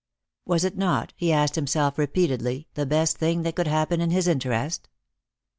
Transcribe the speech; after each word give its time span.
Was 0.47 0.63
it 0.63 0.75
not, 0.75 1.13
he 1.15 1.31
asked 1.31 1.53
himself 1.53 1.99
repeatedly, 1.99 2.67
the 2.73 2.87
best 2.87 3.19
thing 3.19 3.43
that 3.43 3.55
could 3.55 3.67
happen 3.67 4.01
in 4.01 4.09
his 4.09 4.27
interest? 4.27 4.89